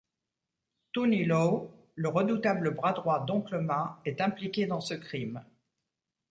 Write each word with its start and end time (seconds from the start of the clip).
Tony 0.93 1.25
Lau, 1.25 1.69
le 1.93 2.09
redoutable 2.09 2.71
bras 2.71 2.91
droit 2.93 3.23
d'Oncle 3.23 3.59
Ma, 3.59 4.01
est 4.03 4.19
impliqué 4.19 4.65
dans 4.65 4.81
ce 4.81 4.95
crime. 4.95 5.45